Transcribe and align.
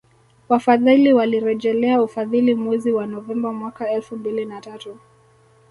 Wafadhili 0.49 1.13
walirejelea 1.13 2.01
ufadhili 2.01 2.55
mwezi 2.55 2.91
wa 2.91 3.07
Novemba 3.07 3.53
mwaka 3.53 3.91
elfu 3.91 4.15
mbili 4.17 4.45
na 4.45 4.61
tatu 4.61 4.97